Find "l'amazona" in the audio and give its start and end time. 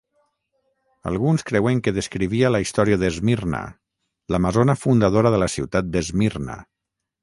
4.35-4.81